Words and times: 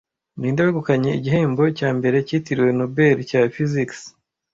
Ninde 0.39 0.61
wegukanye 0.65 1.09
igihembo 1.19 1.63
cya 1.77 1.89
mbere 1.97 2.17
cyitiriwe 2.27 2.71
Nobel 2.77 3.17
cya 3.29 3.41
Physics 3.53 3.99